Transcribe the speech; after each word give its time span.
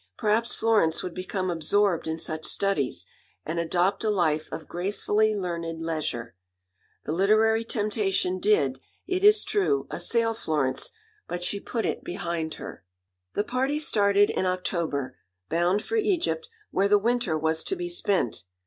Perhaps 0.17 0.55
Florence 0.55 1.03
would 1.03 1.13
become 1.13 1.51
absorbed 1.51 2.07
in 2.07 2.17
such 2.17 2.45
studies, 2.47 3.05
and 3.45 3.59
adopt 3.59 4.03
a 4.03 4.09
life 4.09 4.51
of 4.51 4.67
gracefully 4.67 5.35
learned 5.35 5.79
leisure. 5.79 6.33
The 7.05 7.11
literary 7.11 7.63
temptation 7.63 8.39
did, 8.39 8.79
it 9.05 9.23
is 9.23 9.43
true, 9.43 9.85
assail 9.91 10.33
Florence, 10.33 10.89
but 11.27 11.43
she 11.43 11.59
put 11.59 11.85
it 11.85 12.03
behind 12.03 12.55
her. 12.55 12.83
The 13.33 13.43
party 13.43 13.77
started 13.77 14.31
in 14.31 14.47
October, 14.47 15.19
bound 15.49 15.83
for 15.83 15.97
Egypt, 15.97 16.49
where 16.71 16.87
the 16.87 16.97
winter 16.97 17.37
was 17.37 17.63
to 17.65 17.75
be 17.75 17.87
spent. 17.87 18.45